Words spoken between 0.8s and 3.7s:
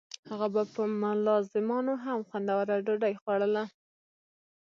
ملازمانو هم خوندوره ډوډۍ خوړوله.